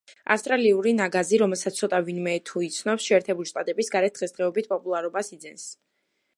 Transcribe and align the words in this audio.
ავსტრალიური 0.35 0.93
ნაგაზი, 0.99 1.39
რომელსაც 1.41 1.77
ცოტა 1.81 1.99
ვინმე 2.07 2.33
თუ 2.51 2.63
იცნობს 2.69 3.11
შეერთებული 3.11 3.53
შტატების 3.53 3.95
გარეთ, 3.97 4.19
დღესდღეობით 4.21 4.73
პოპულარობას 4.75 5.35
იძენს. 5.39 5.69